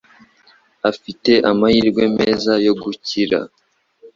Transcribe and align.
Ufite 0.91 1.31
amahirwe 1.51 2.03
meza 2.17 2.53
yo 2.65 2.73
gukira. 2.81 3.39